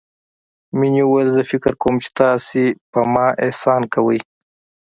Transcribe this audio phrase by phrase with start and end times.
[0.77, 2.61] مينې وويل زه فکر کوم چې تاسو
[2.91, 4.19] پر ما احسان کوئ.